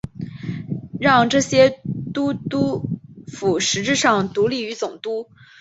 [0.99, 1.79] 让这些
[2.11, 2.89] 都督
[3.31, 5.29] 府实质上独立于总督。